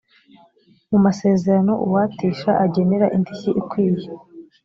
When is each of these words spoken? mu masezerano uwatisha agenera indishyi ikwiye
mu 0.89 0.97
masezerano 1.05 1.71
uwatisha 1.85 2.49
agenera 2.65 3.05
indishyi 3.15 3.51
ikwiye 3.61 4.09